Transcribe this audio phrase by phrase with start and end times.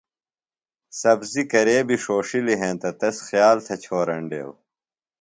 [0.99, 4.55] سبزیۡ کرے بیۡ ݜوݜِلیۡ ہینتہ تس خیال تھےۡ چھورینڈیوۡ۔